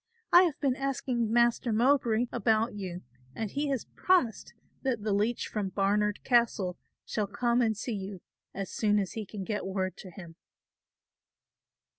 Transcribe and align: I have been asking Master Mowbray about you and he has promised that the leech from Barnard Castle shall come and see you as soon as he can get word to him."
I 0.33 0.45
have 0.45 0.59
been 0.59 0.75
asking 0.75 1.31
Master 1.31 1.71
Mowbray 1.71 2.25
about 2.31 2.73
you 2.73 3.03
and 3.35 3.51
he 3.51 3.67
has 3.67 3.85
promised 3.95 4.55
that 4.81 5.03
the 5.03 5.13
leech 5.13 5.47
from 5.47 5.69
Barnard 5.69 6.23
Castle 6.23 6.75
shall 7.05 7.27
come 7.27 7.61
and 7.61 7.77
see 7.77 7.93
you 7.93 8.21
as 8.51 8.71
soon 8.71 8.97
as 8.97 9.11
he 9.11 9.27
can 9.27 9.43
get 9.43 9.63
word 9.67 9.95
to 9.97 10.09
him." 10.09 10.37